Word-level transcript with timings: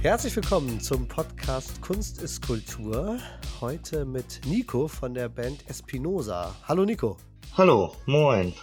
Herzlich 0.00 0.36
willkommen 0.36 0.80
zum 0.80 1.08
Podcast 1.08 1.82
Kunst 1.82 2.22
ist 2.22 2.46
Kultur. 2.46 3.18
Heute 3.60 4.04
mit 4.04 4.40
Nico 4.46 4.86
von 4.86 5.12
der 5.12 5.28
Band 5.28 5.68
Espinosa. 5.68 6.54
Hallo 6.68 6.84
Nico. 6.84 7.16
Hallo, 7.56 7.92
moin. 8.06 8.54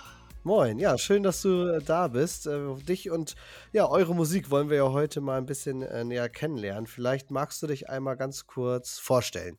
Moin, 0.43 0.79
ja, 0.79 0.97
schön, 0.97 1.23
dass 1.23 1.41
du 1.41 1.67
äh, 1.67 1.81
da 1.83 2.07
bist. 2.07 2.47
Äh, 2.47 2.75
dich 2.87 3.11
und 3.11 3.35
ja, 3.73 3.89
eure 3.89 4.15
Musik 4.15 4.49
wollen 4.49 4.69
wir 4.69 4.77
ja 4.77 4.91
heute 4.93 5.19
mal 5.19 5.37
ein 5.37 5.45
bisschen 5.45 5.81
äh, 5.81 6.05
näher 6.05 6.29
kennenlernen. 6.29 6.87
Vielleicht 6.87 7.31
magst 7.31 7.61
du 7.61 7.67
dich 7.67 7.89
einmal 7.89 8.15
ganz 8.15 8.47
kurz 8.47 8.97
vorstellen. 8.97 9.57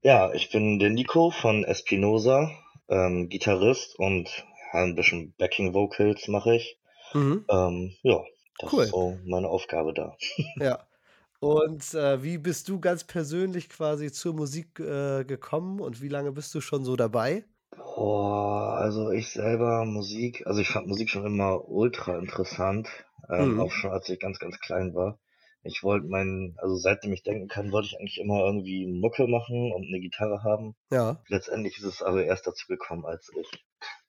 Ja, 0.00 0.32
ich 0.32 0.48
bin 0.48 0.78
der 0.78 0.88
Nico 0.88 1.30
von 1.30 1.64
Espinosa, 1.64 2.50
ähm, 2.88 3.28
Gitarrist 3.28 3.98
und 3.98 4.30
ja, 4.72 4.82
ein 4.82 4.94
bisschen 4.94 5.34
Backing 5.36 5.74
Vocals 5.74 6.26
mache 6.28 6.56
ich. 6.56 6.78
Mhm. 7.12 7.44
Ähm, 7.50 7.96
ja, 8.02 8.22
das 8.58 8.72
Cool. 8.72 8.84
ist 8.84 8.90
so 8.90 9.18
meine 9.24 9.48
Aufgabe 9.48 9.92
da. 9.94 10.16
Ja. 10.58 10.86
Und 11.40 11.94
äh, 11.94 12.22
wie 12.22 12.38
bist 12.38 12.68
du 12.68 12.80
ganz 12.80 13.04
persönlich 13.04 13.68
quasi 13.68 14.10
zur 14.12 14.34
Musik 14.34 14.80
äh, 14.80 15.24
gekommen 15.24 15.80
und 15.80 16.00
wie 16.02 16.08
lange 16.08 16.32
bist 16.32 16.54
du 16.54 16.60
schon 16.60 16.84
so 16.84 16.96
dabei? 16.96 17.44
Boah, 17.76 18.78
also 18.78 19.10
ich 19.10 19.28
selber 19.30 19.84
Musik, 19.84 20.44
also 20.46 20.60
ich 20.60 20.68
fand 20.68 20.86
Musik 20.88 21.08
schon 21.10 21.24
immer 21.26 21.68
ultra 21.68 22.18
interessant, 22.18 22.88
ähm, 23.30 23.54
Mhm. 23.54 23.60
auch 23.60 23.70
schon 23.72 23.90
als 23.92 24.08
ich 24.08 24.18
ganz, 24.18 24.38
ganz 24.38 24.58
klein 24.60 24.94
war. 24.94 25.18
Ich 25.62 25.82
wollte 25.82 26.06
meinen, 26.08 26.56
also 26.58 26.76
seitdem 26.76 27.12
ich 27.12 27.22
denken 27.22 27.48
kann, 27.48 27.70
wollte 27.72 27.86
ich 27.88 27.98
eigentlich 27.98 28.18
immer 28.18 28.40
irgendwie 28.44 28.86
Mucke 28.86 29.26
machen 29.28 29.72
und 29.72 29.86
eine 29.86 30.00
Gitarre 30.00 30.42
haben. 30.42 30.74
Ja. 30.90 31.24
Letztendlich 31.28 31.78
ist 31.78 31.84
es 31.84 32.02
aber 32.02 32.24
erst 32.24 32.46
dazu 32.46 32.66
gekommen, 32.66 33.04
als 33.06 33.30
ich 33.40 33.64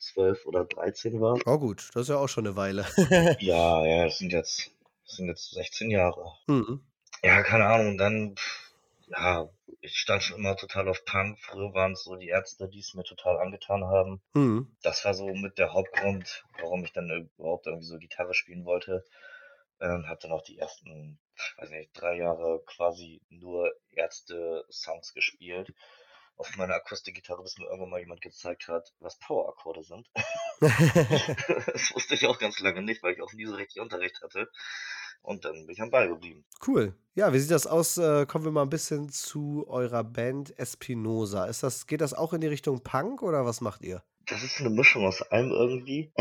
zwölf 0.05 0.46
oder 0.46 0.66
dreizehn 0.66 1.20
war. 1.21 1.38
Oh 1.46 1.57
gut, 1.57 1.90
das 1.93 2.04
ist 2.04 2.10
ja 2.10 2.18
auch 2.18 2.29
schon 2.29 2.48
eine 2.48 2.55
Weile. 2.55 2.85
Ja, 3.40 3.85
ja, 3.85 4.05
das 4.05 4.18
sind 4.18 4.32
jetzt, 4.32 4.71
das 5.05 5.18
sind 5.18 5.27
jetzt 5.27 5.52
16 5.52 5.91
Jahre. 5.91 6.34
Mhm. 6.48 6.82
Ja, 7.24 7.43
keine 7.43 7.66
Ahnung, 7.66 7.90
und 7.90 7.98
dann, 7.98 8.35
pff, 8.35 8.74
ja, 9.07 9.49
ich 9.82 9.98
stand 9.98 10.24
schon 10.24 10.38
immer 10.40 10.55
total 10.55 10.88
auf 10.88 11.05
Punk. 11.05 11.40
Früher 11.40 11.74
waren 11.74 11.94
es 11.94 12.04
so 12.04 12.16
die 12.16 12.29
Ärzte, 12.29 12.68
die 12.68 12.79
es 12.79 12.94
mir 12.94 13.04
total 13.04 13.38
angetan 13.40 13.85
haben. 13.85 14.21
Mhm. 14.34 14.76
Das 14.82 15.05
war 15.05 15.13
so 15.13 15.27
mit 15.27 15.57
der 15.57 15.74
Hauptgrund, 15.74 16.44
warum 16.60 16.84
ich 16.84 16.94
dann 16.94 17.29
überhaupt 17.38 17.68
irgendwie 17.68 17.85
so 17.85 17.98
Gitarre 17.98 18.34
spielen 18.34 18.66
wollte. 18.66 19.04
Ähm, 19.79 20.07
hab 20.07 20.20
dann 20.22 20.32
auch 20.32 20.44
die 20.44 20.57
ersten, 20.57 21.20
weiß 21.57 21.70
nicht, 21.70 21.91
drei 21.94 22.18
Jahre 22.18 22.63
quasi 22.66 23.22
nur 23.29 23.72
Ärzte-Songs 23.91 25.13
gespielt. 25.13 25.74
Auf 26.38 26.55
meiner 26.58 26.76
Akustikgitarre, 26.76 27.44
bis 27.44 27.58
mir 27.58 27.66
irgendwann 27.66 27.90
mal 27.90 28.00
jemand 28.00 28.22
gezeigt 28.22 28.68
hat, 28.68 28.94
was 29.00 29.18
Power-Akkorde 29.20 29.84
sind. 29.84 30.08
Das 30.62 31.94
wusste 31.94 32.16
ich 32.16 32.26
auch 32.28 32.40
ganz 32.40 32.60
lange 32.60 32.82
nicht, 32.82 33.04
weil 33.04 33.14
ich 33.14 33.22
auch 33.22 33.34
nie 33.34 33.46
so 33.46 33.55
richtig 33.55 33.82
Unterricht 33.82 34.22
hatte. 34.22 34.50
Und 35.22 35.44
dann 35.44 35.54
bin 35.66 35.70
ich 35.72 35.82
am 35.82 35.90
Ball 35.90 36.08
geblieben. 36.08 36.46
Cool. 36.66 36.94
Ja, 37.16 37.34
wie 37.34 37.40
sieht 37.40 37.52
das 37.52 37.66
aus? 37.66 37.98
Äh, 37.98 38.26
kommen 38.26 38.46
wir 38.46 38.52
mal 38.52 38.62
ein 38.62 38.70
bisschen 38.70 39.10
zu 39.10 39.66
eurer 39.68 40.04
Band 40.04 40.58
Espinosa. 40.60 41.46
Ist 41.46 41.63
das, 41.63 41.88
geht 41.88 42.02
das 42.02 42.13
auch 42.13 42.34
in 42.34 42.41
die 42.41 42.48
Richtung 42.48 42.84
Punk 42.84 43.24
oder 43.24 43.46
was 43.46 43.62
macht 43.62 43.82
ihr? 43.82 44.04
Das 44.28 44.44
ist 44.44 44.60
eine 44.60 44.70
Mischung 44.70 45.06
aus 45.06 45.22
allem 45.24 45.52
irgendwie. 45.52 46.12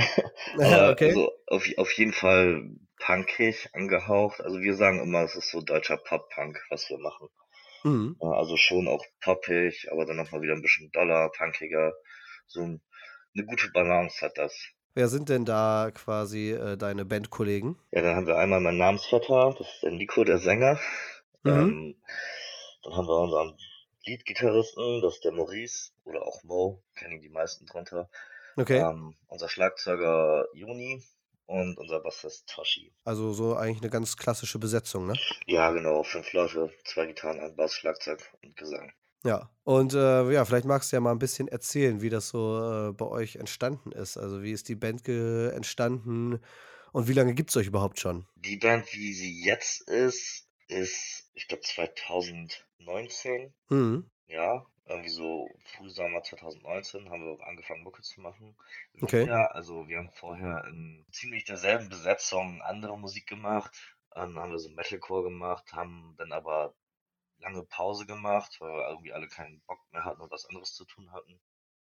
Aber 0.58 0.90
Okay. 0.92 1.08
also 1.08 1.32
auf, 1.48 1.66
auf 1.76 1.92
jeden 1.92 2.12
Fall 2.12 2.70
punkig 2.98 3.68
angehaucht. 3.74 4.40
Also 4.40 4.60
wir 4.60 4.74
sagen 4.74 5.00
immer, 5.02 5.22
es 5.22 5.34
ist 5.34 5.50
so 5.50 5.60
deutscher 5.60 5.96
Pop-Punk, 5.96 6.58
was 6.70 6.88
wir 6.88 6.98
machen. 6.98 7.28
Mhm. 7.84 8.16
Also 8.20 8.56
schon 8.56 8.88
auch 8.88 9.04
poppig, 9.20 9.88
aber 9.92 10.06
dann 10.06 10.16
nochmal 10.16 10.40
wieder 10.42 10.54
ein 10.54 10.62
bisschen 10.62 10.90
doller, 10.92 11.30
punkiger. 11.36 11.92
So 12.46 12.60
ein- 12.62 12.80
eine 13.36 13.46
gute 13.46 13.70
Balance 13.72 14.24
hat 14.24 14.36
das. 14.38 14.54
Wer 14.94 15.08
sind 15.08 15.28
denn 15.28 15.44
da 15.44 15.90
quasi 15.92 16.52
äh, 16.52 16.76
deine 16.76 17.04
Bandkollegen? 17.04 17.76
Ja, 17.90 18.02
dann 18.02 18.16
haben 18.16 18.26
wir 18.26 18.36
einmal 18.38 18.60
meinen 18.60 18.78
Namensvetter, 18.78 19.54
das 19.58 19.68
ist 19.68 19.82
der 19.82 19.90
Nico, 19.90 20.24
der 20.24 20.38
Sänger. 20.38 20.78
Mhm. 21.42 21.50
Ähm, 21.50 22.02
dann 22.84 22.96
haben 22.96 23.06
wir 23.06 23.18
unseren 23.18 23.56
Lead-Gitarristen, 24.06 25.00
das 25.02 25.14
ist 25.14 25.24
der 25.24 25.32
Maurice 25.32 25.90
oder 26.04 26.22
auch 26.22 26.42
Mo, 26.44 26.82
kennen 26.94 27.20
die 27.20 27.28
meisten 27.28 27.66
drunter. 27.66 28.08
Okay. 28.56 28.78
Ähm, 28.78 29.16
unser 29.26 29.48
Schlagzeuger 29.48 30.46
Juni 30.54 31.02
und 31.46 31.78
unser 31.78 32.00
Bassist 32.00 32.48
Toshi. 32.48 32.92
Also 33.04 33.32
so 33.32 33.56
eigentlich 33.56 33.82
eine 33.82 33.90
ganz 33.90 34.16
klassische 34.16 34.58
Besetzung, 34.58 35.06
ne? 35.06 35.14
Ja, 35.46 35.70
genau, 35.72 36.02
fünf 36.02 36.32
Leute, 36.32 36.72
zwei 36.84 37.06
Gitarren, 37.06 37.40
ein 37.40 37.54
Bass, 37.56 37.74
Schlagzeug 37.74 38.20
und 38.42 38.56
Gesang. 38.56 38.92
Ja. 39.24 39.50
Und 39.64 39.94
äh, 39.94 40.30
ja, 40.30 40.44
vielleicht 40.44 40.66
magst 40.66 40.92
du 40.92 40.96
ja 40.96 41.00
mal 41.00 41.12
ein 41.12 41.18
bisschen 41.18 41.48
erzählen, 41.48 42.02
wie 42.02 42.10
das 42.10 42.28
so 42.28 42.90
äh, 42.90 42.92
bei 42.92 43.06
euch 43.06 43.36
entstanden 43.36 43.92
ist. 43.92 44.16
Also 44.18 44.42
wie 44.42 44.52
ist 44.52 44.68
die 44.68 44.74
Band 44.74 45.08
entstanden 45.08 46.40
und 46.92 47.08
wie 47.08 47.14
lange 47.14 47.34
gibt 47.34 47.50
es 47.50 47.56
euch 47.56 47.66
überhaupt 47.66 47.98
schon? 47.98 48.26
Die 48.36 48.56
Band, 48.56 48.92
wie 48.92 49.14
sie 49.14 49.42
jetzt 49.42 49.88
ist, 49.88 50.46
ist, 50.68 51.30
ich 51.34 51.48
glaube, 51.48 51.62
2019. 51.62 53.54
Mhm. 53.70 54.10
Ja, 54.26 54.66
irgendwie 54.86 55.10
so 55.10 55.48
Frühsommer 55.64 56.22
2019 56.22 57.08
haben 57.10 57.24
wir 57.24 57.46
angefangen, 57.46 57.82
Mucke 57.82 58.02
zu 58.02 58.20
machen. 58.20 58.56
Okay. 59.00 59.26
Ja, 59.26 59.46
also 59.46 59.88
wir 59.88 59.98
haben 59.98 60.10
vorher 60.10 60.64
in 60.66 61.04
ziemlich 61.10 61.44
derselben 61.44 61.88
Besetzung 61.88 62.60
andere 62.62 62.98
Musik 62.98 63.26
gemacht. 63.26 63.72
Dann 64.10 64.38
haben 64.38 64.52
wir 64.52 64.58
so 64.58 64.70
Metalcore 64.70 65.24
gemacht, 65.24 65.72
haben 65.72 66.14
dann 66.18 66.32
aber 66.32 66.74
lange 67.38 67.64
Pause 67.64 68.06
gemacht, 68.06 68.56
weil 68.60 68.72
wir 68.72 68.88
irgendwie 68.88 69.12
alle 69.12 69.28
keinen 69.28 69.60
Bock 69.62 69.80
mehr 69.90 70.04
hatten 70.04 70.20
und 70.20 70.30
was 70.30 70.46
anderes 70.46 70.74
zu 70.74 70.84
tun 70.84 71.10
hatten. 71.12 71.40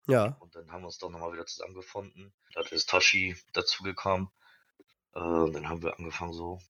Ja. 0.06 0.36
Und 0.40 0.54
dann 0.54 0.70
haben 0.70 0.82
wir 0.82 0.86
uns 0.86 0.98
doch 0.98 1.10
nochmal 1.10 1.32
wieder 1.32 1.46
zusammengefunden. 1.46 2.32
Da 2.54 2.60
ist 2.60 2.90
Toshi 2.90 3.36
dazugekommen. 3.52 4.28
Äh, 5.14 5.18
und 5.18 5.52
dann 5.52 5.68
haben 5.68 5.82
wir 5.82 5.98
angefangen, 5.98 6.32
so 6.32 6.60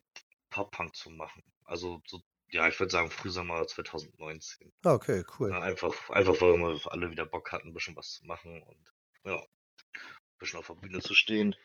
Pop-Punk 0.50 0.94
zu 0.94 1.10
machen. 1.10 1.42
Also 1.64 2.00
so, 2.06 2.22
ja, 2.50 2.68
ich 2.68 2.78
würde 2.78 2.92
sagen 2.92 3.10
Frühsommer 3.10 3.66
2019. 3.66 4.72
Ah, 4.84 4.94
okay, 4.94 5.24
cool. 5.38 5.50
Ja, 5.50 5.60
einfach, 5.60 6.10
einfach 6.10 6.40
weil 6.40 6.58
wir 6.58 6.92
alle 6.92 7.10
wieder 7.10 7.26
Bock 7.26 7.52
hatten, 7.52 7.68
ein 7.68 7.74
bisschen 7.74 7.96
was 7.96 8.12
zu 8.12 8.26
machen 8.26 8.62
und 8.62 8.92
ja, 9.24 9.36
ein 9.36 10.38
bisschen 10.38 10.58
auf 10.58 10.66
der 10.66 10.74
Bühne 10.74 11.00
zu 11.00 11.14
stehen. 11.14 11.56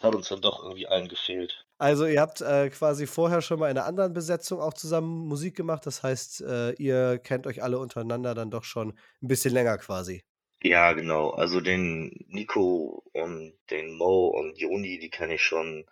Hat 0.00 0.14
uns 0.14 0.28
dann 0.28 0.40
doch 0.40 0.62
irgendwie 0.62 0.86
allen 0.86 1.08
gefehlt. 1.08 1.64
Also 1.78 2.06
ihr 2.06 2.20
habt 2.20 2.40
äh, 2.40 2.70
quasi 2.70 3.06
vorher 3.06 3.42
schon 3.42 3.58
mal 3.58 3.70
in 3.70 3.76
einer 3.76 3.86
anderen 3.86 4.12
Besetzung 4.12 4.60
auch 4.60 4.74
zusammen 4.74 5.26
Musik 5.26 5.56
gemacht. 5.56 5.86
Das 5.86 6.02
heißt, 6.02 6.42
äh, 6.42 6.72
ihr 6.72 7.18
kennt 7.18 7.46
euch 7.46 7.62
alle 7.62 7.78
untereinander 7.78 8.34
dann 8.34 8.50
doch 8.50 8.64
schon 8.64 8.98
ein 9.22 9.28
bisschen 9.28 9.52
länger 9.52 9.78
quasi. 9.78 10.22
Ja, 10.62 10.92
genau. 10.92 11.30
Also 11.30 11.60
den 11.60 12.24
Nico 12.28 13.02
und 13.12 13.54
den 13.70 13.96
Mo 13.96 14.28
und 14.28 14.56
Joni, 14.58 14.98
die 15.00 15.10
kenne 15.10 15.34
ich 15.34 15.42
schon 15.42 15.84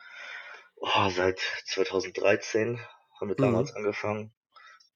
oh, 0.76 1.08
seit 1.10 1.40
2013. 1.66 2.78
Haben 3.20 3.28
wir 3.28 3.36
Mhm. 3.38 3.44
damals 3.46 3.72
angefangen. 3.74 4.34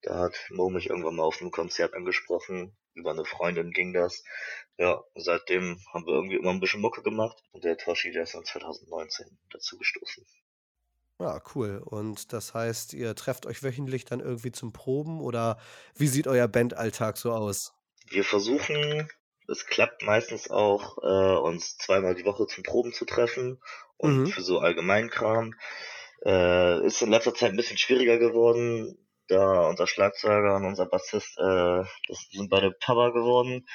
Da 0.02 0.18
hat 0.20 0.34
Mo 0.50 0.70
mich 0.70 0.88
irgendwann 0.90 1.16
mal 1.16 1.24
auf 1.24 1.40
einem 1.40 1.50
Konzert 1.50 1.94
angesprochen. 1.94 2.76
Über 2.94 3.10
eine 3.12 3.24
Freundin 3.24 3.72
ging 3.72 3.92
das. 3.92 4.24
Ja, 4.78 5.04
seitdem 5.16 5.80
haben 5.92 6.06
wir 6.06 6.14
irgendwie 6.14 6.36
immer 6.36 6.50
ein 6.50 6.60
bisschen 6.60 6.80
Mucke 6.80 7.02
gemacht. 7.02 7.42
Und 7.52 7.64
der 7.64 7.76
Toshi, 7.78 8.12
der 8.12 8.24
ist 8.24 8.34
dann 8.34 8.44
2019 8.44 9.38
dazu 9.50 9.78
gestoßen. 9.78 10.24
Ja, 11.20 11.40
cool. 11.54 11.78
Und 11.84 12.32
das 12.32 12.54
heißt, 12.54 12.92
ihr 12.94 13.14
trefft 13.16 13.46
euch 13.46 13.62
wöchentlich 13.64 14.04
dann 14.04 14.20
irgendwie 14.20 14.52
zum 14.52 14.72
Proben 14.72 15.20
oder 15.20 15.58
wie 15.96 16.06
sieht 16.08 16.26
euer 16.28 16.46
Bandalltag 16.48 17.16
so 17.18 17.32
aus? 17.32 17.74
Wir 18.08 18.24
versuchen, 18.24 19.10
es 19.46 19.66
klappt 19.66 20.02
meistens 20.04 20.50
auch, 20.50 20.96
äh, 21.02 21.36
uns 21.38 21.76
zweimal 21.76 22.14
die 22.14 22.24
Woche 22.24 22.46
zum 22.46 22.62
Proben 22.64 22.94
zu 22.94 23.04
treffen 23.04 23.60
und 23.98 24.26
Mhm. 24.26 24.26
für 24.26 24.40
so 24.40 24.58
Allgemeinkram. 24.60 25.54
Äh, 26.24 26.86
ist 26.86 27.02
in 27.02 27.10
letzter 27.10 27.34
Zeit 27.34 27.50
ein 27.50 27.56
bisschen 27.56 27.78
schwieriger 27.78 28.18
geworden, 28.18 28.96
da 29.28 29.68
unser 29.68 29.86
Schlagzeuger 29.86 30.56
und 30.56 30.64
unser 30.66 30.86
Bassist, 30.86 31.38
äh, 31.38 31.84
das 32.08 32.28
sind 32.30 32.50
beide 32.50 32.72
Papa 32.72 33.10
geworden 33.10 33.66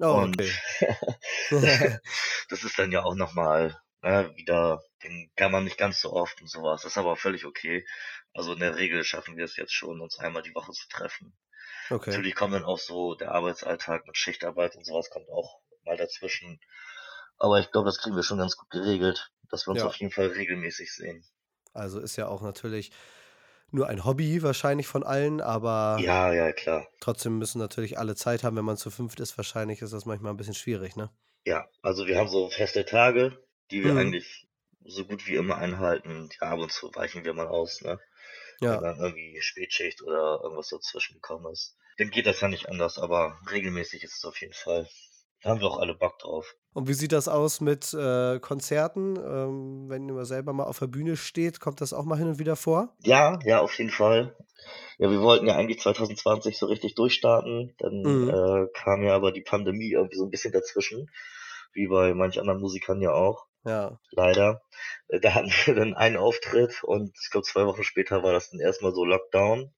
Oh, 0.00 0.22
und 0.22 0.40
okay. 0.40 0.50
das 2.48 2.64
ist 2.64 2.78
dann 2.78 2.92
ja 2.92 3.02
auch 3.04 3.14
nochmal 3.14 3.80
ne, 4.02 4.32
wieder, 4.36 4.82
den 5.02 5.30
kann 5.36 5.52
man 5.52 5.64
nicht 5.64 5.78
ganz 5.78 6.00
so 6.00 6.12
oft 6.12 6.40
und 6.40 6.50
sowas. 6.50 6.82
Das 6.82 6.92
ist 6.92 6.98
aber 6.98 7.16
völlig 7.16 7.44
okay. 7.44 7.86
Also 8.34 8.52
in 8.54 8.60
der 8.60 8.76
Regel 8.76 9.04
schaffen 9.04 9.36
wir 9.36 9.44
es 9.44 9.56
jetzt 9.56 9.72
schon, 9.72 10.00
uns 10.00 10.18
einmal 10.18 10.42
die 10.42 10.54
Woche 10.54 10.72
zu 10.72 10.88
treffen. 10.88 11.36
Okay. 11.90 12.10
Natürlich 12.10 12.34
kommt 12.34 12.54
dann 12.54 12.64
auch 12.64 12.78
so 12.78 13.14
der 13.14 13.32
Arbeitsalltag 13.32 14.06
mit 14.06 14.16
Schichtarbeit 14.16 14.76
und 14.76 14.84
sowas 14.84 15.10
kommt 15.10 15.28
auch 15.30 15.60
mal 15.84 15.96
dazwischen. 15.96 16.60
Aber 17.38 17.60
ich 17.60 17.70
glaube, 17.72 17.86
das 17.86 17.98
kriegen 17.98 18.16
wir 18.16 18.22
schon 18.22 18.38
ganz 18.38 18.56
gut 18.56 18.70
geregelt, 18.70 19.32
dass 19.50 19.66
wir 19.66 19.72
uns 19.72 19.80
Ja. 19.80 19.86
auf 19.86 19.96
jeden 19.96 20.12
Fall 20.12 20.28
regelmäßig 20.28 20.92
sehen. 20.92 21.24
Also 21.72 22.00
ist 22.00 22.16
ja 22.16 22.28
auch 22.28 22.42
natürlich 22.42 22.90
nur 23.70 23.88
ein 23.88 24.04
Hobby 24.04 24.42
wahrscheinlich 24.42 24.86
von 24.88 25.04
allen, 25.04 25.40
aber 25.40 26.04
Ja, 26.04 26.32
ja, 26.32 26.52
klar. 26.52 26.86
trotzdem 27.00 27.38
müssen 27.38 27.58
natürlich 27.58 27.98
alle 27.98 28.16
Zeit 28.16 28.44
haben. 28.44 28.56
Wenn 28.56 28.64
man 28.66 28.76
zu 28.78 28.90
fünft 28.90 29.20
ist, 29.20 29.38
wahrscheinlich 29.38 29.82
ist 29.82 29.92
das 29.94 30.06
manchmal 30.06 30.32
ein 30.34 30.38
bisschen 30.38 30.54
schwierig, 30.54 30.96
ne? 30.96 31.10
Ja, 31.44 31.68
also 31.82 32.06
wir 32.06 32.16
haben 32.16 32.28
so 32.28 32.48
feste 32.48 32.84
Tage, 32.84 33.44
die 33.72 33.82
wir 33.82 33.96
Mhm. 33.96 33.96
eigentlich 33.96 34.46
so 34.84 35.04
gut 35.04 35.26
wie 35.26 35.34
immer 35.34 35.56
einhalten. 35.56 36.28
Ja, 36.40 36.50
ab 36.52 36.60
und 36.60 36.70
zu 36.72 36.94
weichen 36.94 37.24
wir 37.24 37.34
mal 37.34 37.48
aus, 37.48 37.80
ne? 37.82 38.00
Wenn 38.68 38.80
Ja. 38.80 38.82
dann 38.82 38.98
irgendwie 39.00 39.40
Spätschicht 39.42 40.02
oder 40.02 40.40
irgendwas 40.42 40.68
dazwischen 40.68 41.14
gekommen 41.14 41.52
ist. 41.52 41.76
Dann 41.98 42.10
geht 42.10 42.26
das 42.26 42.40
ja 42.40 42.48
nicht 42.48 42.68
anders, 42.68 42.98
aber 42.98 43.40
regelmäßig 43.50 44.04
ist 44.04 44.18
es 44.18 44.24
auf 44.24 44.40
jeden 44.40 44.54
Fall. 44.54 44.88
Da 45.42 45.50
haben 45.50 45.60
wir 45.60 45.68
auch 45.68 45.78
alle 45.78 45.94
Bock 45.94 46.18
drauf. 46.18 46.54
Und 46.72 46.88
wie 46.88 46.94
sieht 46.94 47.12
das 47.12 47.28
aus 47.28 47.60
mit 47.60 47.94
äh, 47.94 48.38
Konzerten? 48.40 49.16
Ähm, 49.16 49.88
wenn 49.88 50.08
ihr 50.08 50.24
selber 50.24 50.52
mal 50.52 50.64
auf 50.64 50.78
der 50.80 50.86
Bühne 50.88 51.16
steht, 51.16 51.60
kommt 51.60 51.80
das 51.80 51.92
auch 51.92 52.04
mal 52.04 52.18
hin 52.18 52.28
und 52.28 52.38
wieder 52.38 52.56
vor? 52.56 52.94
Ja, 53.04 53.38
ja, 53.44 53.60
auf 53.60 53.76
jeden 53.78 53.90
Fall. 53.90 54.36
Ja, 54.98 55.10
wir 55.10 55.20
wollten 55.20 55.46
ja 55.46 55.54
eigentlich 55.54 55.80
2020 55.80 56.58
so 56.58 56.66
richtig 56.66 56.94
durchstarten. 56.96 57.74
Dann 57.78 58.02
Mhm. 58.02 58.28
äh, 58.28 58.66
kam 58.74 59.02
ja 59.02 59.14
aber 59.14 59.30
die 59.32 59.42
Pandemie 59.42 59.92
irgendwie 59.92 60.16
so 60.16 60.24
ein 60.24 60.30
bisschen 60.30 60.52
dazwischen. 60.52 61.08
Wie 61.72 61.86
bei 61.86 62.14
manch 62.14 62.40
anderen 62.40 62.60
Musikern 62.60 63.00
ja 63.00 63.12
auch. 63.12 63.46
Ja. 63.64 64.00
Leider. 64.10 64.62
Äh, 65.08 65.20
Da 65.20 65.34
hatten 65.34 65.50
wir 65.66 65.74
dann 65.74 65.94
einen 65.94 66.16
Auftritt 66.16 66.82
und 66.82 67.12
ich 67.22 67.30
glaube 67.30 67.46
zwei 67.46 67.64
Wochen 67.66 67.84
später 67.84 68.22
war 68.24 68.32
das 68.32 68.50
dann 68.50 68.60
erstmal 68.60 68.92
so 68.92 69.04
Lockdown. 69.04 69.72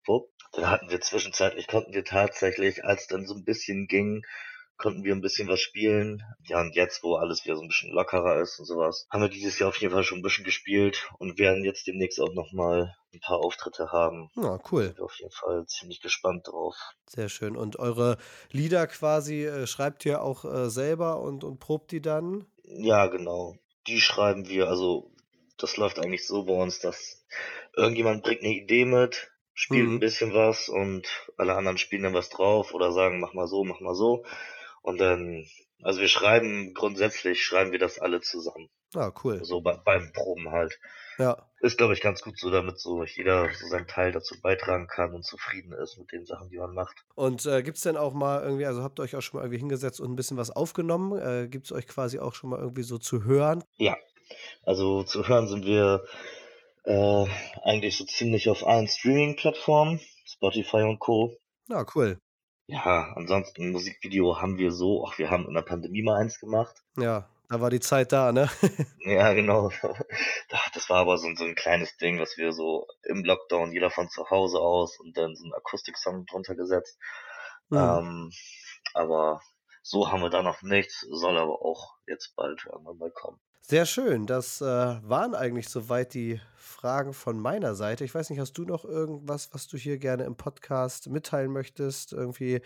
Dann 0.53 0.71
hatten 0.71 0.91
wir 0.91 1.01
zwischenzeitlich, 1.01 1.67
konnten 1.67 1.93
wir 1.93 2.05
tatsächlich, 2.05 2.85
als 2.85 3.07
dann 3.07 3.27
so 3.27 3.35
ein 3.35 3.45
bisschen 3.45 3.87
ging, 3.87 4.23
konnten 4.81 5.05
wir 5.05 5.15
ein 5.15 5.21
bisschen 5.21 5.49
was 5.49 5.61
spielen. 5.61 6.23
Ja, 6.47 6.61
und 6.61 6.75
jetzt, 6.75 7.03
wo 7.03 7.15
alles 7.17 7.45
wieder 7.45 7.57
so 7.57 7.63
ein 7.63 7.69
bisschen 7.69 7.93
lockerer 7.93 8.41
ist 8.41 8.59
und 8.59 8.65
sowas, 8.67 9.07
haben 9.11 9.23
wir 9.23 9.29
dieses 9.29 9.59
Jahr 9.59 9.69
auf 9.69 9.77
jeden 9.77 9.93
Fall 9.93 10.05
schon 10.05 10.19
ein 10.19 10.23
bisschen 10.23 10.45
gespielt 10.45 11.09
und 11.19 11.39
werden 11.39 11.65
jetzt 11.65 11.87
demnächst 11.87 12.21
auch 12.21 12.33
nochmal 12.35 12.95
ein 13.13 13.21
paar 13.21 13.39
Auftritte 13.39 13.93
haben. 13.93 14.31
Ja, 14.37 14.59
cool. 14.71 14.85
Sind 14.85 14.99
wir 14.99 15.05
auf 15.05 15.19
jeden 15.19 15.33
Fall 15.33 15.67
ziemlich 15.67 16.01
gespannt 16.01 16.49
drauf. 16.49 16.75
Sehr 17.07 17.29
schön. 17.29 17.57
Und 17.57 17.79
eure 17.79 18.17
Lieder 18.51 18.87
quasi 18.87 19.45
äh, 19.45 19.67
schreibt 19.67 20.05
ihr 20.07 20.23
auch 20.23 20.45
äh, 20.45 20.71
selber 20.71 21.21
und, 21.21 21.45
und 21.45 21.59
probt 21.59 21.91
die 21.91 22.01
dann? 22.01 22.47
Ja, 22.65 23.07
genau. 23.07 23.57
Die 23.87 24.01
schreiben 24.01 24.49
wir, 24.49 24.69
also 24.69 25.13
das 25.59 25.77
läuft 25.77 25.99
eigentlich 25.99 26.27
so 26.27 26.45
bei 26.45 26.55
uns, 26.55 26.81
dass 26.81 27.27
irgendjemand 27.77 28.23
bringt 28.23 28.43
eine 28.43 28.55
Idee 28.55 28.85
mit, 28.85 29.31
spielt 29.55 29.91
ein 29.91 29.95
Mhm. 29.95 30.01
bisschen 30.01 30.33
was 30.35 30.69
und 30.69 31.07
alle 31.37 31.55
anderen 31.55 31.79
spielen 31.79 32.05
dann 32.05 32.15
was 32.15 32.31
drauf 32.31 32.73
oder 32.75 32.93
sagen, 32.93 33.21
mach 33.21 33.35
mal 33.35 33.47
so, 33.49 33.65
mach 33.65 33.81
mal 33.81 33.95
so. 33.95 34.25
Und 34.83 34.99
dann, 34.99 35.47
also 35.83 36.01
wir 36.01 36.09
schreiben, 36.09 36.75
grundsätzlich 36.75 37.43
schreiben 37.43 37.73
wir 37.73 37.79
das 37.79 37.99
alle 37.99 38.21
zusammen. 38.21 38.69
Ah, 38.95 39.13
cool. 39.23 39.45
So 39.45 39.61
bei, 39.61 39.77
beim 39.77 40.13
Proben 40.13 40.51
halt. 40.51 40.79
Ja. 41.19 41.47
Ist, 41.61 41.77
glaube 41.77 41.93
ich, 41.93 42.01
ganz 42.01 42.23
gut 42.23 42.39
so, 42.39 42.51
damit 42.51 42.81
so 42.81 43.05
jeder 43.05 43.49
so 43.53 43.67
seinen 43.67 43.87
Teil 43.87 44.11
dazu 44.11 44.41
beitragen 44.41 44.87
kann 44.87 45.13
und 45.13 45.23
zufrieden 45.25 45.73
ist 45.73 45.99
mit 45.99 46.11
den 46.13 46.25
Sachen, 46.25 46.49
die 46.49 46.57
man 46.57 46.73
macht. 46.73 46.97
Und 47.15 47.45
äh, 47.45 47.63
gibt 47.63 47.77
es 47.77 47.83
denn 47.83 47.99
auch 47.99 48.15
mal 48.15 48.43
irgendwie, 48.43 48.65
also 48.65 48.83
habt 48.83 48.99
ihr 48.99 49.03
euch 49.03 49.15
auch 49.15 49.21
schon 49.21 49.39
mal 49.39 49.45
irgendwie 49.45 49.59
hingesetzt 49.59 50.01
und 50.01 50.11
ein 50.11 50.17
bisschen 50.17 50.39
was 50.39 50.51
aufgenommen? 50.51 51.21
Äh, 51.21 51.49
gibt 51.49 51.67
es 51.67 51.73
euch 51.73 51.87
quasi 51.87 52.19
auch 52.19 52.33
schon 52.33 52.51
mal 52.51 52.59
irgendwie 52.59 52.83
so 52.83 52.97
zu 52.97 53.25
hören? 53.25 53.63
Ja, 53.77 53.97
also 54.65 55.03
zu 55.03 55.29
hören 55.29 55.49
sind 55.49 55.67
wir 55.67 56.03
äh, 56.85 57.27
eigentlich 57.63 57.99
so 57.99 58.05
ziemlich 58.05 58.49
auf 58.49 58.67
allen 58.67 58.89
Streaming-Plattformen, 58.89 60.01
Spotify 60.25 60.83
und 60.83 60.99
Co. 60.99 61.37
Ja, 61.69 61.85
cool. 61.95 62.19
Ja, 62.73 63.13
ansonsten 63.17 63.71
Musikvideo 63.73 64.41
haben 64.41 64.57
wir 64.59 64.71
so, 64.71 65.05
ach, 65.07 65.19
wir 65.19 65.31
haben 65.31 65.47
in 65.49 65.55
der 65.55 65.63
Pandemie 65.63 66.03
mal 66.03 66.21
eins 66.21 66.39
gemacht. 66.39 66.83
Ja, 66.97 67.29
da 67.49 67.61
war 67.61 67.71
die 67.71 67.81
Zeit 67.81 68.13
da, 68.13 68.31
ne? 68.33 68.49
Ja, 69.05 69.33
genau. 69.33 69.71
Das 70.75 70.89
war 70.89 70.99
aber 70.99 71.19
so, 71.19 71.27
ein- 71.27 71.37
so 71.37 71.45
ein 71.45 71.55
kleines 71.57 71.97
Ding, 71.97 72.21
was 72.21 72.37
wir 72.37 72.53
so 72.53 72.87
im 73.03 73.25
Lockdown, 73.25 73.73
jeder 73.73 73.91
von 73.91 74.09
zu 74.09 74.29
Hause 74.31 74.59
aus 74.61 75.01
und 75.01 75.17
dann 75.17 75.35
so 75.35 75.45
einen 75.45 75.55
Akustik-Song 75.55 76.27
drunter 76.27 76.55
gesetzt. 76.55 76.97
Mhm. 77.71 77.79
Ähm, 77.79 78.31
aber 78.95 79.41
so 79.83 80.11
haben 80.13 80.23
wir 80.23 80.31
da 80.31 80.43
noch 80.43 80.63
nichts, 80.63 81.01
soll 81.11 81.39
aber 81.39 81.63
auch 81.63 81.95
jetzt 82.07 82.35
bald 82.37 82.65
irgendwann 82.67 82.99
mal 82.99 83.11
kommen. 83.11 83.41
Sehr 83.61 83.87
schön. 83.87 84.27
Das 84.27 84.61
äh, 84.61 84.65
waren 84.65 85.35
eigentlich 85.35 85.69
soweit 85.69 86.15
die 86.15 86.41
Fragen 86.57 87.13
von 87.13 87.39
meiner 87.39 87.75
Seite. 87.75 88.05
Ich 88.05 88.15
weiß 88.15 88.31
nicht, 88.31 88.41
hast 88.41 88.55
du 88.59 88.65
noch 88.65 88.85
irgendwas, 88.85 89.51
was 89.53 89.69
du 89.69 89.77
hier 89.77 89.99
gerne 89.99 90.25
im 90.25 90.37
Podcast 90.37 91.09
mitteilen 91.09 91.53
möchtest? 91.53 92.13
Irgendwie 92.13 92.63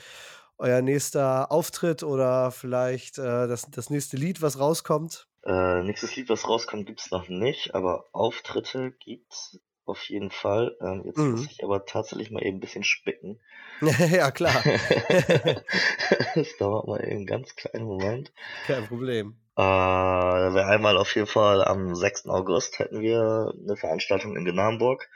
euer 0.56 0.82
nächster 0.82 1.50
Auftritt 1.50 2.02
oder 2.04 2.50
vielleicht 2.52 3.18
äh, 3.18 3.46
das, 3.48 3.66
das 3.70 3.90
nächste 3.90 4.16
Lied, 4.16 4.40
was 4.40 4.58
rauskommt? 4.58 5.28
Äh, 5.44 5.82
nächstes 5.82 6.16
Lied, 6.16 6.28
was 6.30 6.48
rauskommt, 6.48 6.86
gibt's 6.86 7.10
noch 7.10 7.28
nicht, 7.28 7.74
aber 7.74 8.06
Auftritte 8.12 8.92
gibt's 8.92 9.58
auf 9.84 10.02
jeden 10.04 10.30
Fall. 10.30 10.74
Ähm, 10.80 11.02
jetzt 11.04 11.18
muss 11.18 11.40
Mhm. 11.40 11.48
ich 11.50 11.62
aber 11.64 11.84
tatsächlich 11.84 12.30
mal 12.30 12.42
eben 12.42 12.56
ein 12.58 12.60
bisschen 12.60 12.84
spicken. 12.84 13.40
ja, 14.10 14.30
klar. 14.30 14.54
Es 16.36 16.56
dauert 16.58 16.86
mal 16.86 17.00
eben 17.02 17.16
einen 17.16 17.26
ganz 17.26 17.54
kleinen 17.56 17.84
Moment. 17.84 18.32
Kein 18.66 18.86
Problem. 18.86 19.36
Äh, 19.56 19.60
da 19.60 20.50
wäre 20.54 20.66
einmal 20.66 20.96
auf 20.96 21.14
jeden 21.14 21.26
Fall 21.28 21.64
am 21.64 21.94
6. 21.94 22.30
August 22.30 22.78
hätten 22.78 23.00
wir 23.00 23.52
eine 23.62 23.76
Veranstaltung 23.76 24.36
in 24.36 24.44
Genarmenburg. 24.44 25.08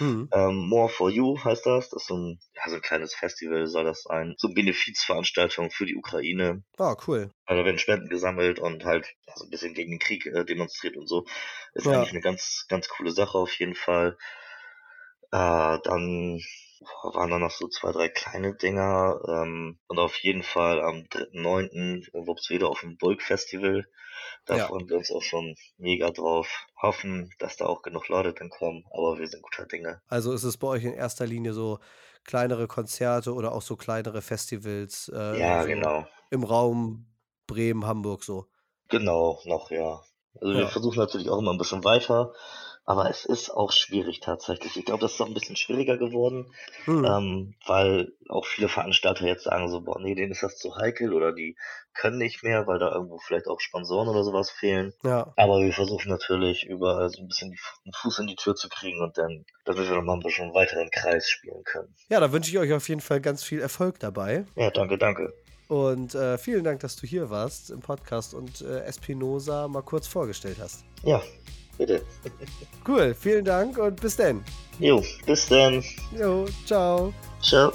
Mhm. 0.00 0.28
Ähm, 0.32 0.56
More 0.68 0.88
for 0.88 1.10
You 1.10 1.38
heißt 1.44 1.66
das. 1.66 1.90
Das 1.90 2.02
ist 2.02 2.08
so 2.08 2.16
ein, 2.16 2.40
ja, 2.54 2.70
so 2.70 2.76
ein 2.76 2.82
kleines 2.82 3.14
Festival 3.14 3.66
soll 3.66 3.84
das 3.84 4.02
sein. 4.04 4.34
So 4.38 4.48
eine 4.48 4.54
Benefizveranstaltung 4.54 5.70
für 5.70 5.84
die 5.84 5.96
Ukraine. 5.96 6.62
Ah, 6.78 6.96
cool. 7.06 7.30
Also 7.44 7.60
da 7.60 7.66
werden 7.66 7.78
Spenden 7.78 8.08
gesammelt 8.08 8.58
und 8.60 8.84
halt 8.84 9.06
ja, 9.26 9.34
so 9.36 9.44
ein 9.44 9.50
bisschen 9.50 9.74
gegen 9.74 9.90
den 9.90 9.98
Krieg 9.98 10.24
äh, 10.26 10.44
demonstriert 10.44 10.96
und 10.96 11.06
so. 11.06 11.26
Ist 11.74 11.86
Ja. 11.86 11.92
eigentlich 11.92 12.12
eine 12.12 12.20
ganz, 12.20 12.64
ganz 12.68 12.88
coole 12.88 13.10
Sache 13.10 13.36
auf 13.36 13.52
jeden 13.58 13.74
Fall. 13.74 14.16
Äh, 15.32 15.78
dann 15.84 16.40
boah, 16.82 17.14
waren 17.14 17.30
da 17.30 17.38
noch 17.38 17.50
so 17.50 17.68
zwei, 17.68 17.92
drei 17.92 18.08
kleine 18.08 18.54
Dinger. 18.54 19.20
Ähm, 19.28 19.78
und 19.88 19.98
auf 19.98 20.16
jeden 20.18 20.42
Fall 20.42 20.80
am 20.80 21.04
3.9. 21.08 22.06
in 22.12 22.26
Wuppswede 22.26 22.68
auf 22.68 22.80
dem 22.80 22.96
Bulk 22.98 23.22
Festival. 23.22 23.86
Da 24.46 24.58
Ja. 24.58 24.66
freuen 24.66 24.88
wir 24.88 24.96
uns 24.98 25.10
auch 25.10 25.22
schon 25.22 25.54
mega 25.78 26.10
drauf. 26.10 26.66
Hoffen, 26.80 27.30
dass 27.38 27.56
da 27.56 27.66
auch 27.66 27.82
genug 27.82 28.08
Leute 28.08 28.34
dann 28.34 28.50
kommen. 28.50 28.84
Aber 28.92 29.18
wir 29.18 29.26
sind 29.28 29.42
guter 29.42 29.66
Dinge. 29.66 30.00
Also 30.08 30.32
ist 30.32 30.44
es 30.44 30.58
bei 30.58 30.66
euch 30.68 30.84
in 30.84 30.92
erster 30.94 31.26
Linie 31.26 31.52
so 31.54 31.78
kleinere 32.24 32.66
Konzerte 32.68 33.34
oder 33.34 33.52
auch 33.52 33.62
so 33.62 33.76
kleinere 33.76 34.22
Festivals 34.22 35.08
äh, 35.08 35.38
Ja, 35.38 35.62
so 35.62 35.66
genau. 35.66 36.06
im 36.30 36.44
Raum 36.44 37.06
Bremen, 37.46 37.86
Hamburg 37.86 38.24
so. 38.24 38.46
Genau, 38.88 39.40
noch, 39.44 39.70
ja. 39.70 40.00
Also 40.40 40.54
wir 40.54 40.60
Ja. 40.62 40.68
versuchen 40.68 40.98
natürlich 40.98 41.28
auch 41.28 41.38
immer 41.38 41.52
ein 41.52 41.58
bisschen 41.58 41.84
weiter, 41.84 42.32
aber 42.84 43.08
es 43.08 43.24
ist 43.24 43.50
auch 43.50 43.72
schwierig 43.72 44.20
tatsächlich. 44.20 44.76
Ich 44.76 44.84
glaube, 44.84 45.00
das 45.00 45.12
ist 45.14 45.20
auch 45.20 45.26
ein 45.26 45.34
bisschen 45.34 45.56
schwieriger 45.56 45.96
geworden, 45.98 46.52
Mhm. 46.86 47.04
ähm, 47.04 47.54
weil 47.66 48.12
auch 48.28 48.44
viele 48.46 48.68
Veranstalter 48.68 49.26
jetzt 49.26 49.44
sagen 49.44 49.68
so, 49.68 49.80
boah, 49.80 50.00
nee, 50.00 50.14
denen 50.14 50.32
ist 50.32 50.42
das 50.42 50.56
zu 50.58 50.76
heikel 50.76 51.12
oder 51.12 51.32
die 51.32 51.56
können 51.94 52.18
nicht 52.18 52.42
mehr, 52.42 52.66
weil 52.66 52.78
da 52.78 52.92
irgendwo 52.92 53.18
vielleicht 53.18 53.46
auch 53.46 53.60
Sponsoren 53.60 54.08
oder 54.08 54.24
sowas 54.24 54.50
fehlen. 54.50 54.92
Ja. 55.04 55.32
Aber 55.36 55.60
wir 55.60 55.72
versuchen 55.72 56.08
natürlich 56.10 56.64
überall 56.64 57.08
so 57.10 57.20
ein 57.22 57.28
bisschen 57.28 57.50
die, 57.50 57.58
einen 57.84 57.92
Fuß 57.92 58.18
in 58.20 58.26
die 58.26 58.36
Tür 58.36 58.54
zu 58.54 58.68
kriegen 58.68 59.00
und 59.02 59.16
dann, 59.18 59.44
damit 59.64 59.88
wir 59.88 59.96
nochmal 59.96 60.16
ein 60.16 60.22
bisschen 60.22 60.52
weiter 60.54 60.80
im 60.80 60.90
Kreis 60.90 61.28
spielen 61.28 61.62
können. 61.64 61.94
Ja, 62.08 62.18
da 62.20 62.32
wünsche 62.32 62.50
ich 62.50 62.58
euch 62.58 62.72
auf 62.72 62.88
jeden 62.88 63.00
Fall 63.02 63.20
ganz 63.20 63.44
viel 63.44 63.60
Erfolg 63.60 64.00
dabei. 64.00 64.44
Ja, 64.56 64.70
danke, 64.70 64.96
danke. 64.98 65.32
Und 65.68 66.14
äh, 66.14 66.36
vielen 66.36 66.64
Dank, 66.64 66.80
dass 66.80 66.96
du 66.96 67.06
hier 67.06 67.30
warst 67.30 67.70
im 67.70 67.80
Podcast 67.80 68.34
und 68.34 68.60
äh, 68.62 68.80
Espinosa 68.84 69.68
mal 69.68 69.82
kurz 69.82 70.06
vorgestellt 70.06 70.56
hast. 70.60 70.84
Ja, 71.02 71.22
bitte. 71.86 72.02
Cool, 72.86 73.14
vielen 73.14 73.44
Dank 73.44 73.78
und 73.78 74.00
bis 74.00 74.16
dann. 74.16 74.44
Jo, 74.78 75.02
bis 75.26 75.46
dann. 75.46 75.82
Jo, 76.18 76.46
ciao. 76.66 77.12
Ciao. 77.40 77.72